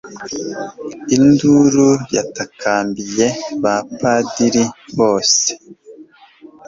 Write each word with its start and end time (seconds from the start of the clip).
Induru 1.15 1.89
yatakambiye 2.15 3.25
ba 3.61 3.75
Padiri 3.99 4.63
bose 4.97 5.47